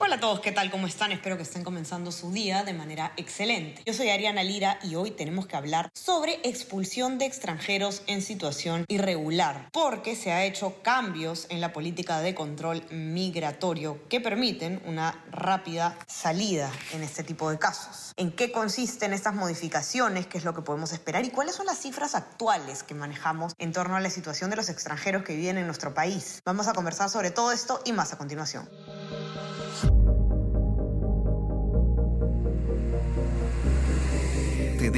[0.00, 0.70] Hola a todos, ¿qué tal?
[0.70, 1.10] ¿Cómo están?
[1.10, 3.82] Espero que estén comenzando su día de manera excelente.
[3.84, 8.84] Yo soy Ariana Lira y hoy tenemos que hablar sobre expulsión de extranjeros en situación
[8.86, 15.24] irregular, porque se ha hecho cambios en la política de control migratorio que permiten una
[15.32, 18.12] rápida salida en este tipo de casos.
[18.16, 20.28] ¿En qué consisten estas modificaciones?
[20.28, 21.24] ¿Qué es lo que podemos esperar?
[21.24, 24.68] ¿Y cuáles son las cifras actuales que manejamos en torno a la situación de los
[24.68, 26.40] extranjeros que viven en nuestro país?
[26.44, 28.68] Vamos a conversar sobre todo esto y más a continuación.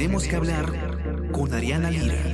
[0.01, 0.65] Tenemos que hablar
[1.31, 2.30] con Ariana Lira.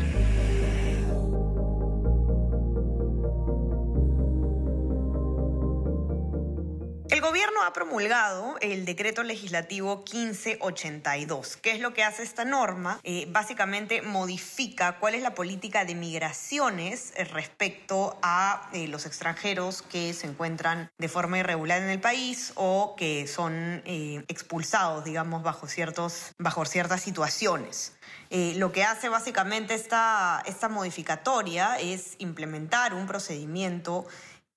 [7.37, 11.57] Gobierno ha promulgado el decreto legislativo 1582.
[11.57, 12.99] ¿Qué es lo que hace esta norma?
[13.03, 19.83] Eh, básicamente modifica cuál es la política de migraciones eh, respecto a eh, los extranjeros
[19.83, 25.67] que se encuentran de forma irregular en el país o que son expulsados, digamos, bajo,
[25.67, 27.94] ciertos, bajo ciertas situaciones.
[28.31, 34.07] lo que hace básicamente esta, esta modificatoria es implementar un procedimiento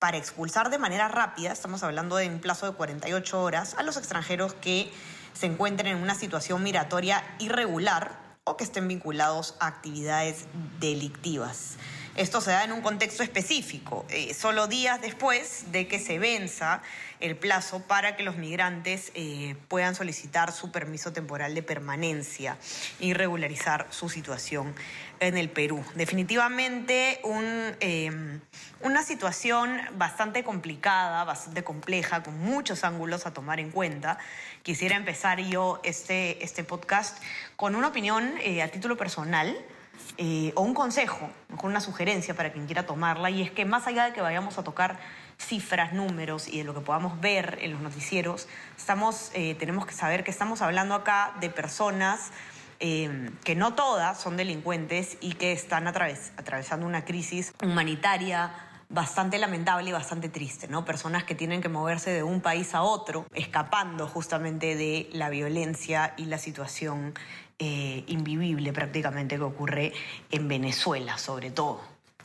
[0.01, 3.97] para expulsar de manera rápida, estamos hablando de un plazo de 48 horas, a los
[3.97, 4.91] extranjeros que
[5.33, 10.47] se encuentren en una situación migratoria irregular o que estén vinculados a actividades
[10.79, 11.77] delictivas.
[12.15, 16.81] Esto se da en un contexto específico, eh, solo días después de que se venza
[17.21, 22.57] el plazo para que los migrantes eh, puedan solicitar su permiso temporal de permanencia
[22.99, 24.75] y regularizar su situación
[25.21, 25.85] en el Perú.
[25.95, 27.21] Definitivamente
[27.79, 28.41] em,
[28.81, 34.17] una situación bastante complicada, bastante compleja, con muchos ángulos a tomar en cuenta.
[34.63, 37.17] Quisiera empezar yo este, este podcast
[37.55, 39.55] con una opinión eh, a título personal.
[40.17, 43.87] Eh, o un consejo, con una sugerencia para quien quiera tomarla, y es que más
[43.87, 44.99] allá de que vayamos a tocar
[45.37, 49.93] cifras, números y de lo que podamos ver en los noticieros, estamos, eh, tenemos que
[49.93, 52.31] saber que estamos hablando acá de personas
[52.79, 58.51] eh, que no todas son delincuentes y que están atravesando una crisis humanitaria
[58.91, 60.83] bastante lamentable y bastante triste, ¿no?
[60.85, 66.13] Personas que tienen que moverse de un país a otro, escapando justamente de la violencia
[66.17, 67.13] y la situación
[67.59, 69.93] eh, invivible prácticamente que ocurre
[70.29, 71.81] en Venezuela, sobre todo.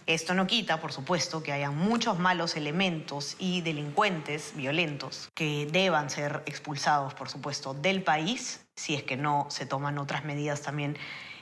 [0.06, 6.10] Esto no quita, por supuesto, que haya muchos malos elementos y delincuentes violentos que deban
[6.10, 10.96] ser expulsados, por supuesto, del país si es que no se toman otras medidas también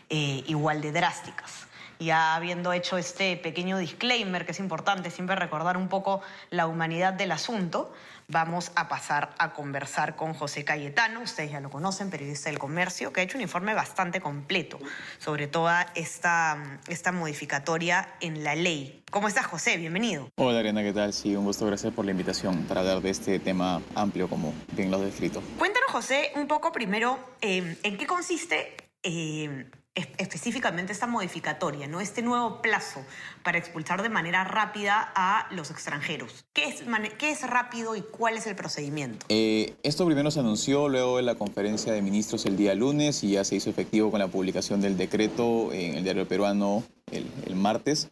[0.09, 1.67] eh, igual de drásticas.
[1.99, 7.13] Ya habiendo hecho este pequeño disclaimer, que es importante siempre recordar un poco la humanidad
[7.13, 7.93] del asunto,
[8.29, 13.13] vamos a pasar a conversar con José Cayetano, ustedes ya lo conocen, periodista del comercio,
[13.13, 14.79] que ha hecho un informe bastante completo
[15.19, 19.03] sobre toda esta, esta modificatoria en la ley.
[19.11, 19.77] ¿Cómo estás, José?
[19.77, 20.29] Bienvenido.
[20.37, 21.13] Hola, Arena, ¿qué tal?
[21.13, 24.91] Sí, un gusto, gracias por la invitación para hablar de este tema amplio, como bien
[24.91, 25.43] lo has descrito.
[25.59, 32.01] Cuéntanos, José, un poco primero, eh, ¿en qué consiste eh, específicamente esta modificatoria, ¿no?
[32.01, 33.05] este nuevo plazo
[33.43, 36.45] para expulsar de manera rápida a los extranjeros.
[36.53, 39.27] ¿Qué es, rápido y cuál es el procedimiento?
[39.29, 43.33] Eh, esto primero se anunció luego de la conferencia de ministros el día lunes y
[43.33, 48.11] ya se hizo efectivo con la publicación del decreto en el diario peruano el martes.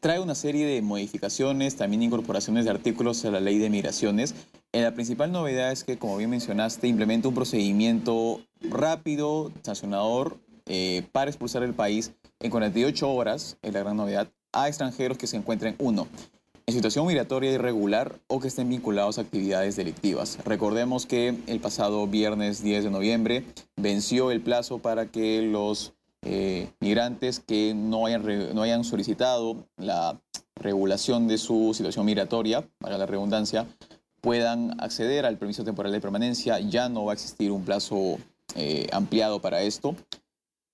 [0.00, 4.34] Trae una serie de modificaciones, también incorporaciones de artículos a la ley de migraciones.
[4.72, 11.04] Eh, la principal novedad es que, como bien mencionaste, implementa un procedimiento rápido, sancionador, eh,
[11.12, 12.10] para expulsar el país
[12.40, 16.08] en 48 horas, es la gran novedad, a extranjeros que se encuentren, uno,
[16.66, 20.38] en situación migratoria irregular o que estén vinculados a actividades delictivas.
[20.44, 23.44] Recordemos que el pasado viernes 10 de noviembre
[23.76, 30.20] venció el plazo para que los eh, migrantes que no hayan, no hayan solicitado la
[30.54, 33.66] regulación de su situación migratoria, para la redundancia,
[34.20, 36.60] puedan acceder al permiso temporal de permanencia.
[36.60, 38.18] Ya no va a existir un plazo
[38.54, 39.96] eh, ampliado para esto.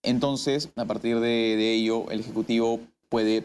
[0.03, 3.45] Entonces, a partir de, de, ello, el Ejecutivo puede,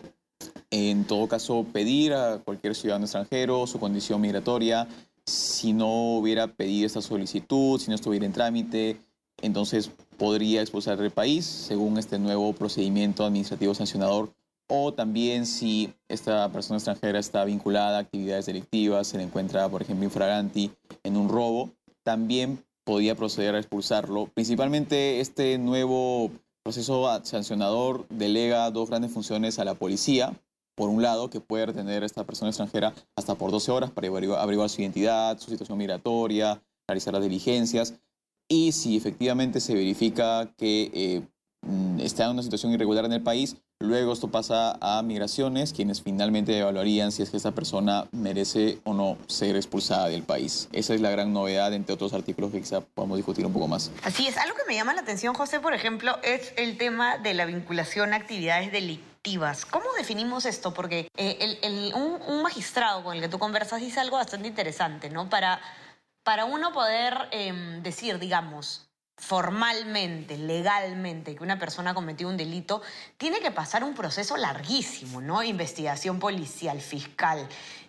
[0.69, 4.87] en todo caso, pedir a cualquier ciudadano extranjero su condición migratoria.
[5.25, 8.97] Si no hubiera pedido esta solicitud, si no estuviera en trámite,
[9.41, 14.31] entonces podría expulsar del país según este nuevo procedimiento administrativo sancionador
[14.73, 19.81] o también si esta persona extranjera está vinculada a actividades delictivas, se le encuentra, por
[19.81, 20.71] ejemplo, infraganti
[21.03, 21.71] en un robo,
[22.03, 24.27] también podría proceder a expulsarlo.
[24.33, 26.31] Principalmente este nuevo
[26.63, 30.33] proceso sancionador delega dos grandes funciones a la policía.
[30.75, 34.07] Por un lado, que puede retener a esta persona extranjera hasta por 12 horas para
[34.07, 37.95] averiguar su identidad, su situación migratoria, realizar las diligencias
[38.51, 41.21] y si efectivamente se verifica que eh,
[41.61, 46.01] mm, está en una situación irregular en el país, luego esto pasa a migraciones, quienes
[46.01, 50.67] finalmente evaluarían si es que esta persona merece o no ser expulsada del país.
[50.73, 53.89] Esa es la gran novedad, entre otros artículos que quizá podamos discutir un poco más.
[54.03, 57.33] Así es, algo que me llama la atención, José, por ejemplo, es el tema de
[57.33, 59.65] la vinculación a actividades delictivas.
[59.65, 60.73] ¿Cómo definimos esto?
[60.73, 65.29] Porque eh, el, un, magistrado con el que tú conversas dice algo bastante interesante, ¿no?
[65.29, 65.61] Para,
[66.23, 68.87] para uno poder em, decir, digamos,
[69.21, 72.81] formalmente, legalmente, que una persona ha cometido un delito,
[73.17, 75.43] tiene que pasar un proceso larguísimo, ¿no?
[75.43, 77.47] Investigación policial, fiscal,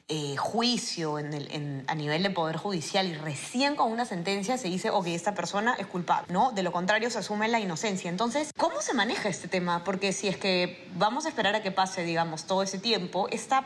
[0.09, 5.07] eh, juicio a nivel de poder judicial y recién con una sentencia se dice, ok,
[5.07, 6.53] esta persona es culpable, ¿no?
[6.53, 8.11] De lo contrario se asume la inocencia.
[8.11, 9.85] Entonces, ¿cómo se maneja este tema?
[9.85, 13.65] Porque si es que vamos a esperar a que pase, digamos, todo ese tiempo, esta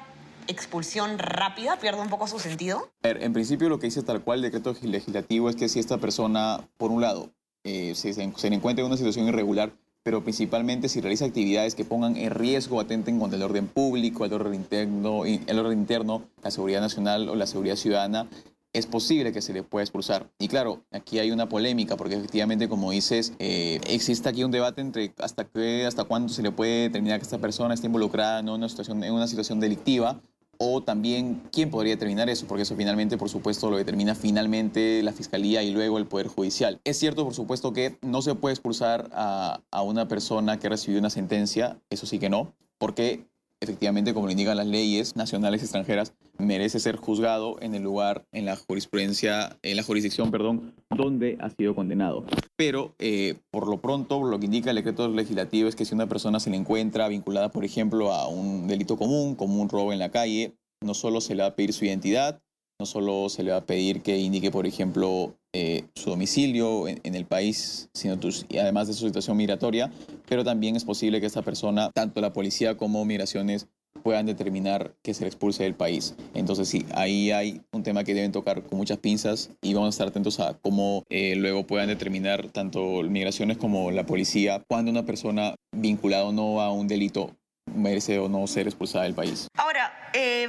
[0.49, 2.91] expulsión rápida pierde un poco su sentido?
[3.03, 6.61] En principio lo que dice tal cual el decreto legislativo es que si esta persona,
[6.77, 7.31] por un lado,
[7.65, 9.73] eh, se, se, encuentra en una situación irregular,
[10.03, 14.33] pero principalmente si realiza actividades que pongan en riesgo, atenten contra el orden público, el
[14.33, 18.29] orden interno, el orden interno, la seguridad nacional o la seguridad ciudadana,
[18.77, 20.29] es posible que se le pueda expulsar.
[20.39, 24.81] Y claro, aquí hay una polémica, porque efectivamente, como dices, eh, existe aquí un debate
[24.81, 28.69] entre hasta qué, hasta cuándo se le puede determinar que esta persona está involucrada una
[28.69, 30.21] situación, en una situación delictiva,
[30.58, 35.12] o también quién podría determinar eso, porque eso finalmente, por supuesto, lo determina finalmente la
[35.12, 36.81] Fiscalía y luego el Poder Judicial.
[36.85, 40.99] Es cierto, por supuesto, que no se puede expulsar a, a una persona que recibió
[40.99, 43.26] una sentencia, eso sí que no, porque
[43.67, 48.25] efectivamente, como lo indican las leyes nacionales y extranjeras, merece ser juzgado en el lugar,
[48.31, 52.25] en la jurisprudencia, en la jurisdicción, perdón, donde ha sido condenado.
[52.57, 56.07] Pero, eh, por lo pronto, lo que indica el decreto legislativo es que si una
[56.07, 59.99] persona se le encuentra vinculada, por ejemplo, a un delito común, como un robo en
[59.99, 62.41] la calle, no solo se le va a pedir su identidad,
[62.78, 67.14] no solo se le va a pedir que indique, por ejemplo, eh, su domicilio en,
[67.14, 68.19] el país, sino
[68.61, 69.90] además de su situación migratoria,
[70.28, 73.69] pero también es posible que esta persona, tanto la policía como migraciones,
[74.02, 76.14] puedan determinar que se le expulse del país.
[76.34, 79.90] Entonces sí, ahí hay un tema que deben tocar con muchas pinzas y vamos a
[79.90, 85.06] estar atentos a cómo eh, luego puedan determinar tanto migraciones como la policía cuando una
[85.06, 87.31] persona vinculada o no a un delito
[87.75, 89.49] merece o no ser expulsada del país.
[90.12, 90.49] Eh,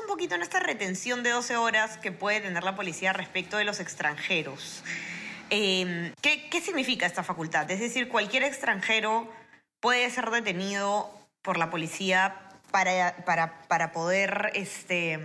[0.00, 3.64] un poquito en esta retención de 12 horas que puede tener la policía respecto de
[3.64, 4.82] los extranjeros.
[5.50, 7.70] Em, ¿qué, ¿Qué significa esta facultad?
[7.70, 9.32] Es decir, cualquier extranjero
[9.80, 11.10] puede ser detenido
[11.42, 12.34] por la policía
[12.70, 15.18] para, para, para poder este,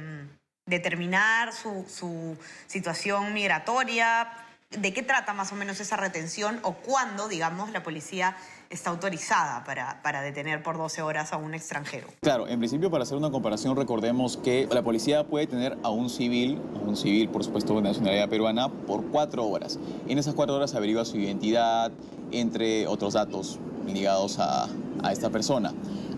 [0.66, 2.38] determinar su, su
[2.68, 4.31] situación migratoria,
[4.80, 8.36] ¿De qué trata más o menos esa retención o cuándo, digamos, la policía
[8.70, 12.08] está autorizada para, para, detener por 12 horas a un extranjero?
[12.22, 16.10] Claro, en principio para hacer una comparación recordemos que la policía puede tener a un
[16.10, 19.78] civil, un civil por supuesto de nacionalidad peruana, por cuatro horas.
[20.08, 21.92] En esas cuatro horas averigua su identidad,
[22.31, 24.68] entre otros datos ligados a,
[25.04, 25.74] a esta persona.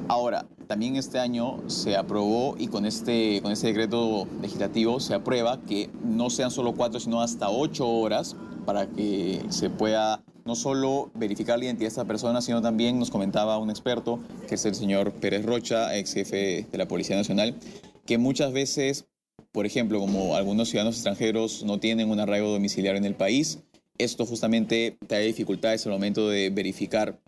[0.07, 5.61] Ahora, también este año se aprobó y con este, con este decreto legislativo se aprueba
[5.61, 8.35] que no sean solo cuatro, sino hasta ocho horas
[8.65, 13.09] para que se pueda no solo verificar la identidad de esta persona, sino también nos
[13.09, 17.55] comentaba un experto, que es el señor Pérez Rocha, ex jefe de la Policía Nacional,
[18.05, 19.07] que muchas veces,
[19.51, 23.63] por ejemplo, como algunos ciudadanos extranjeros no tienen un arraigo domiciliario en el país,
[23.97, 27.19] esto justamente trae dificultades al momento de verificar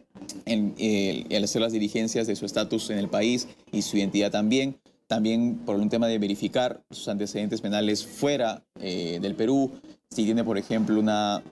[0.46, 4.32] en, eh, al hacer las diligencias de su estatus en el país y su identidad
[4.32, 4.78] también.
[5.08, 9.72] También por un tema de verificar sus antecedentes penales fuera eh, del Perú,
[10.10, 11.44] si tiene, por ejemplo, una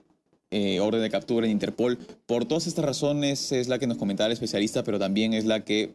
[0.50, 1.96] eh, orden de captura en Interpol.
[2.26, 5.64] Por todas estas razones es la que nos comentaba el especialista, pero también es la
[5.64, 5.94] que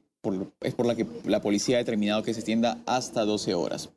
[0.62, 3.90] es por la que la policía ha determinado que se extienda hasta 12 horas.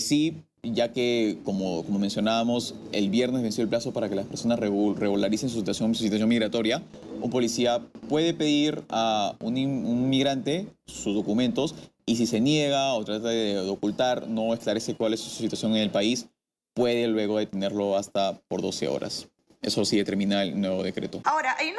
[0.00, 5.48] sí, ya que, como, mencionábamos, el viernes venció el plazo para que las personas regularicen
[5.48, 5.92] su situación,
[6.28, 6.82] migratoria,
[7.20, 11.74] un policía puede pedir a un, migrante sus documentos
[12.06, 15.82] y si se niega o trata de, ocultar, no esclarece cuál es su situación en
[15.82, 16.26] el país,
[16.74, 19.28] puede luego detenerlo hasta por 12 horas.
[19.62, 21.20] Eso sí determina el nuevo decreto.
[21.24, 21.72] Ahora, hay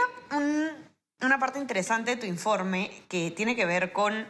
[1.21, 4.27] una parte interesante de tu informe que tiene que ver con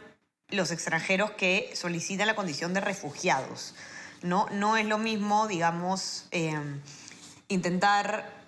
[0.48, 3.74] los extranjeros que solicitan la condición de refugiados.
[4.22, 4.46] ¿No?
[4.52, 6.80] No es lo mismo, digamos, em,
[7.48, 8.42] intentar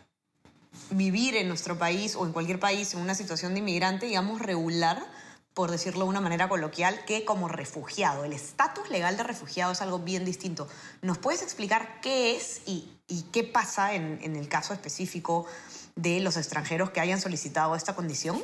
[0.91, 5.05] vivir en nuestro país o en cualquier país en una situación de inmigrante, digamos, regular,
[5.53, 8.25] por decirlo de una manera coloquial, que como refugiado.
[8.25, 10.67] El estatus legal de refugiado es algo bien distinto.
[11.01, 12.89] ¿Nos puedes explicar qué es y,
[13.31, 15.47] qué pasa en, en, el caso específico
[15.95, 18.43] de los extranjeros que hayan solicitado esta condición?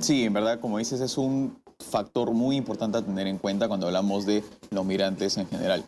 [0.00, 3.86] Sí, en verdad, como dices, es un factor muy importante a tener en cuenta cuando
[3.86, 5.84] hablamos de los migrantes en general.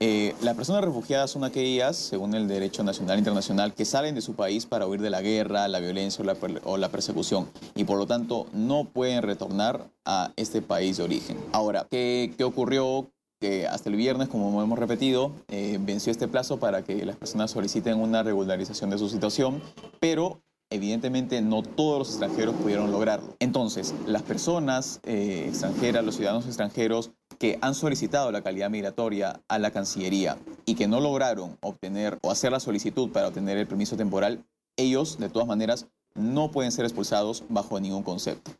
[0.00, 4.20] Eh, las personas refugiadas son aquellas, según el derecho nacional e internacional, que salen de
[4.20, 6.24] su país para huir de la guerra, la violencia
[6.64, 11.36] o la, persecución y por lo tanto no pueden retornar a este país de origen.
[11.52, 13.10] Ahora, ¿qué, qué ocurrió?
[13.40, 17.52] Que hasta el viernes, como hemos repetido, eh, venció este plazo para que las personas
[17.52, 19.62] soliciten una regularización de su situación,
[20.00, 20.40] pero
[20.70, 23.36] evidentemente no todos los extranjeros pudieron lograrlo.
[23.38, 29.58] Entonces, las personas eh, extranjeras, los ciudadanos extranjeros que han solicitado la calidad migratoria a
[29.58, 33.96] la Cancillería y que no lograron obtener o hacer la solicitud para obtener el permiso
[33.96, 34.44] temporal,
[34.76, 38.50] ellos, de todas maneras, no pueden ser expulsados bajo ningún concepto.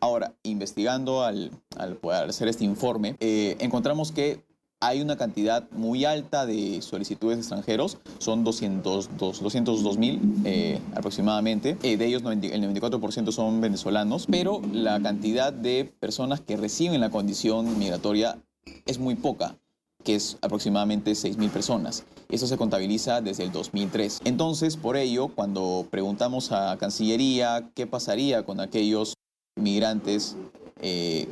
[0.00, 4.44] Ahora, investigando al, al poder hacer este informe, eh, encontramos que
[4.80, 11.96] hay una cantidad muy alta de solicitudes de extranjeros, son 202 mil eh, aproximadamente, eh,
[11.96, 17.78] de ellos el 94% son venezolanos, pero la cantidad de personas que reciben la condición
[17.78, 18.38] migratoria
[18.84, 19.56] es muy poca
[20.04, 22.04] que es aproximadamente 6.000 personas.
[22.28, 24.20] Eso se contabiliza desde el 2003.
[24.24, 29.14] Entonces, por ello, cuando preguntamos a Cancillería qué pasaría con aquellos
[29.56, 30.36] migrantes
[30.80, 31.26] eh,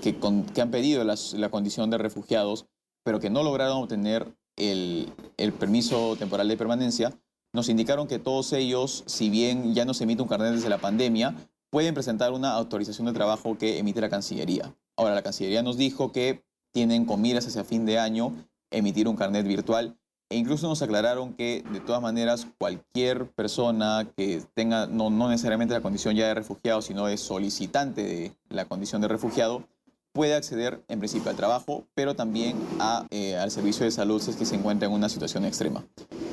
[0.00, 0.16] que,
[0.60, 2.66] han pedido la condición de refugiados,
[3.02, 4.26] pero que no lograron obtener
[4.56, 5.12] el,
[5.58, 7.12] permiso temporal de permanencia,
[7.52, 10.78] nos indicaron que todos ellos, si bien ya no se emite un carnet desde la
[10.78, 11.34] pandemia,
[11.70, 14.74] pueden presentar una autorización de trabajo que emite la Cancillería.
[14.96, 18.32] Ahora, la Cancillería nos dijo que tienen con miras hacia fin de año
[18.70, 19.96] emitir un carnet virtual
[20.30, 25.74] e incluso nos aclararon que de todas maneras cualquier persona que tenga no, no necesariamente
[25.74, 29.64] la condición ya de refugiado, sino de solicitante de la condición de refugiado,
[30.12, 34.30] puede acceder en principio al trabajo, pero también a, eh, al servicio de salud si
[34.30, 35.84] es que se encuentra en una situación extrema.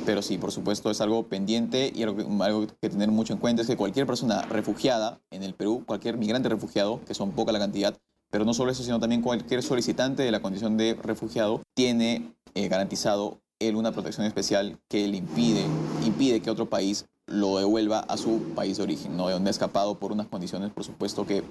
[0.05, 3.61] Pero sí, por supuesto, es algo pendiente y algo, algo que tener mucho en cuenta
[3.61, 7.59] es que cualquier persona refugiada en el Perú, cualquier migrante refugiado, que son poca la
[7.59, 7.95] cantidad,
[8.29, 12.67] pero no solo eso, sino también cualquier solicitante de la condición de refugiado, tiene eh,
[12.67, 15.65] garantizado él una protección especial que le impide,
[16.05, 19.27] impide que otro país lo devuelva a su país de origen, ¿no?
[19.27, 21.43] de donde ha escapado por unas condiciones, por supuesto, que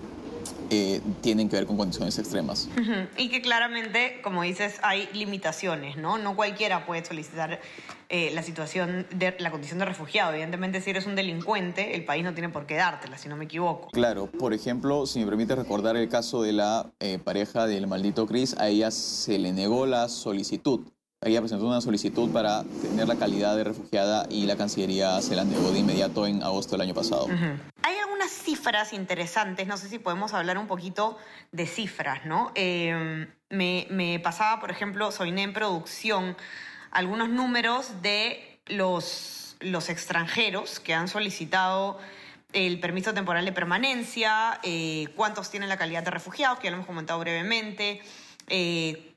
[0.71, 2.69] eh, tienen que ver con condiciones extremas.
[3.19, 6.19] Y que claramente, como dices, hay limitaciones, ¿no?
[6.19, 7.61] No cualquiera puede solicitar
[8.09, 10.33] eh, la situación de la condición de refugiado.
[10.33, 13.45] Evidentemente, si eres un delincuente, el país no tiene por qué dártela, si no me
[13.45, 13.89] equivoco.
[13.91, 18.27] Claro, por ejemplo, si me permite recordar el caso de la eh, pareja del maldito
[18.27, 20.81] Chris, a ella se le negó la solicitud
[21.27, 25.45] ella presentó una solicitud para tener la calidad de refugiada y la Cancillería se la
[25.45, 27.27] negó de inmediato en agosto del año pasado.
[27.83, 31.19] Hay algunas cifras interesantes, no sé si podemos hablar un poquito
[31.53, 32.53] de cifras, ¿no?
[32.55, 36.37] Em, me, pasaba, por ejemplo, Soiné en producción,
[36.91, 41.99] algunos números de los, los extranjeros que han solicitado
[42.53, 46.77] el permiso temporal de permanencia, eh, cuántos tienen la calidad de refugiados, que ya lo
[46.77, 48.01] hemos comentado brevemente,
[48.49, 49.16] eh,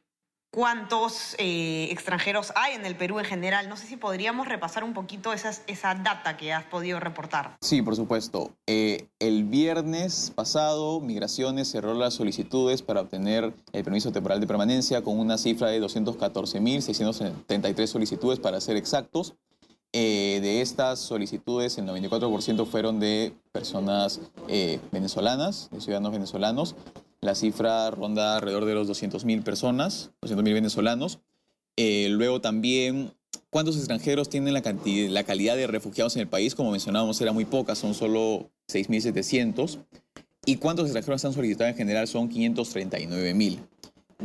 [0.52, 3.68] cuántos eh, extranjeros hay en el Perú en general.
[3.70, 7.58] No sé si podríamos repasar un poquito esas, esa data que has podido reportar.
[7.62, 8.52] Sí, por supuesto.
[8.68, 15.04] Eh, el viernes pasado, Migraciones cerró las solicitudes para obtener el permiso temporal de permanencia
[15.04, 19.36] con una cifra de 214.673 solicitudes para ser exactos.
[19.92, 24.22] Eh, de estas solicitudes, el 94% fueron de personas
[24.92, 26.76] venezolanas, de ciudadanos venezolanos.
[27.22, 31.20] La cifra ronda alrededor de los 200.000 personas, 200.000 venezolanos.
[31.76, 33.14] Eh, luego también,
[33.50, 36.56] ¿cuántos extranjeros tienen la, cantidad, la calidad de refugiados en el país?
[36.56, 39.80] Como mencionábamos, era muy poca, son solo 6.700.
[40.46, 42.08] ¿Y cuántos extranjeros han solicitado en general?
[42.08, 43.60] Son 539.000.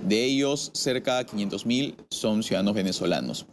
[0.07, 3.47] De ellos, cerca de 500.000 son ciudadanos venezolanos.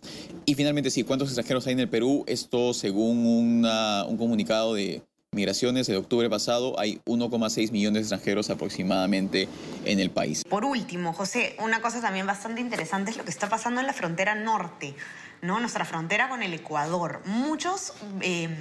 [0.45, 2.23] Y finalmente, sí, ¿cuántos extranjeros hay en el Perú?
[2.27, 9.47] Esto según un comunicado de migraciones de octubre pasado hay 1,6 millones de extranjeros aproximadamente
[9.85, 10.43] en el país.
[10.43, 13.93] Por último, José, una cosa también bastante interesante es lo que está pasando en la
[13.93, 14.93] frontera norte.
[15.41, 15.61] ¿no?
[15.61, 17.21] Nuestra frontera con el Ecuador.
[17.23, 18.53] Muchos em,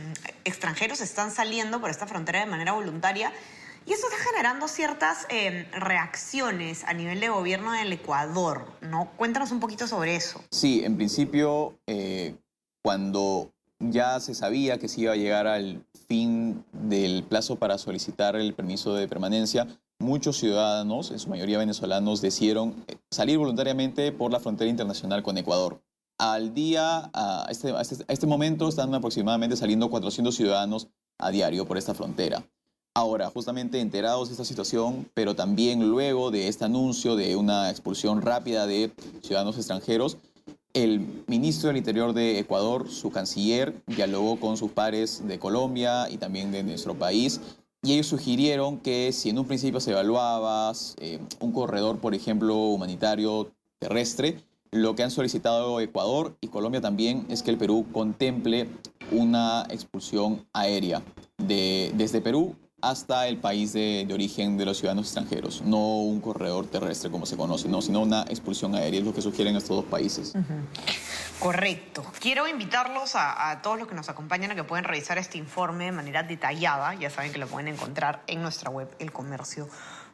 [0.44, 3.32] extranjeros están saliendo por esta frontera de manera voluntaria
[3.84, 9.10] y eso está generando ciertas em, reacciones a nivel de gobierno del Ecuador, ¿no?
[9.16, 10.40] Cuéntanos un poquito sobre eso.
[10.52, 12.36] Sí, en principio, eh,
[12.80, 18.36] cuando ya se sabía que se iba a llegar al fin del plazo para solicitar
[18.36, 19.66] el permiso de permanencia,
[19.98, 25.38] muchos ciudadanos, en su mayoría venezolanos, decidieron eh, salir voluntariamente por la frontera internacional con
[25.38, 25.82] Ecuador.
[26.18, 31.78] Al día, a este, este, este momento, están aproximadamente saliendo 400 ciudadanos a diario por
[31.78, 32.44] esta frontera.
[32.94, 38.20] Ahora, justamente enterados de esta situación, pero también luego de este anuncio de una expulsión
[38.20, 40.18] rápida de ciudadanos extranjeros,
[40.72, 46.16] el ministro del Interior de Ecuador, su canciller, dialogó con sus pares de Colombia y
[46.16, 47.40] también de nuestro país
[47.82, 52.54] y ellos sugirieron que si en un principio se evaluaba eh, un corredor, por ejemplo,
[52.56, 58.68] humanitario terrestre, Lo que han solicitado Ecuador y Colombia también es que el Perú contemple
[59.10, 61.02] una expulsión aérea
[61.38, 66.20] de, desde Perú hasta el país de, de, origen de los ciudadanos extranjeros, no un
[66.20, 69.76] corredor terrestre como se conoce, no, sino una expulsión aérea, es lo que sugieren estos
[69.76, 70.32] dos países.
[71.38, 72.04] Correcto.
[72.18, 75.86] Quiero invitarlos a, a, todos los que nos acompañan a que pueden revisar este informe
[75.86, 79.68] de manera detallada, ya saben que lo pueden encontrar en nuestra web, El Comercio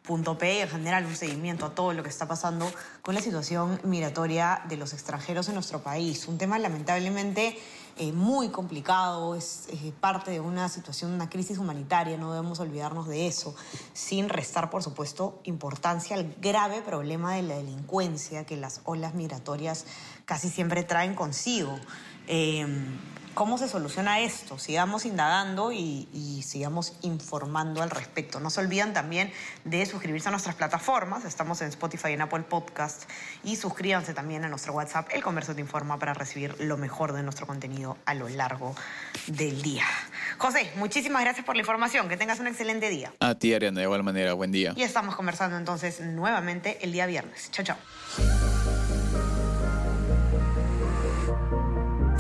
[0.07, 2.71] .pe en general un seguimiento a todo lo que está pasando
[3.03, 6.29] con la situación migratoria de los extranjeros en nuestro país.
[6.29, 7.59] Un tema lamentablemente
[7.99, 13.09] eh, muy complicado, es eh, parte de una situación, una crisis humanitaria, no debemos olvidarnos
[13.09, 13.55] de eso,
[13.95, 19.87] sin restar, por supuesto, importancia al grave problema de la delincuencia que las olas migratorias
[20.27, 21.75] casi siempre traen consigo.
[22.27, 22.67] Eh,
[23.37, 24.59] ¿Cómo se soluciona esto?
[24.59, 28.41] Sigamos indagando y, y, sigamos informando al respecto.
[28.41, 29.31] No se olviden también
[29.65, 31.27] de suscribirse a nuestras plataformas.
[31.27, 33.03] Estamos en Spotify y en Apple Podcast.
[33.45, 37.23] Y suscríbanse también a nuestro WhatsApp, El Comercio Te Informa, para recibir lo mejor de
[37.23, 38.75] nuestro contenido a lo largo
[39.27, 39.85] del día.
[40.39, 42.09] José, muchísimas gracias por la información.
[42.09, 43.13] Que tengas un excelente día.
[43.21, 44.33] A ti, Ariana, de igual manera.
[44.33, 44.73] Buen día.
[44.77, 47.51] Y estamos conversando entonces nuevamente el día viernes.
[47.51, 48.76] Chao, chao.